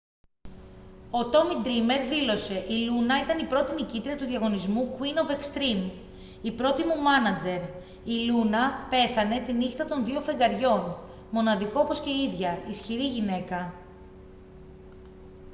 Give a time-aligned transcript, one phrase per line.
[1.11, 5.91] ο τόμι ντρήμερ δήλωσε: «η λούνα ήταν η πρώτη νικήτρια του διαγωνισμού queen of extreme.
[6.41, 7.61] η πρώτη μου μάνατζερ.
[8.03, 10.95] η λούνα πέθανε τη νύχτα των δύο φεγγαριών.
[11.31, 12.59] μοναδικό όπως και η ίδια.
[12.69, 13.73] ισχυρή γυναίκα.»